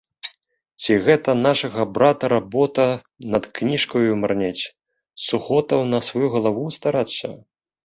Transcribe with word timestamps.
Ці 0.85 0.95
гэта 1.07 1.35
нашага 1.47 1.85
брата 1.97 2.25
работа 2.35 2.87
над 3.35 3.43
кніжкаю 3.61 4.11
марнець, 4.23 4.65
сухотаў 5.29 5.87
на 5.93 6.03
сваю 6.11 6.27
галаву 6.39 6.65
старацца?! 6.81 7.27